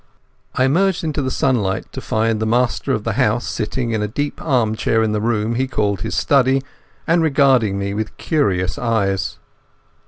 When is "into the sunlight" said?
1.03-1.91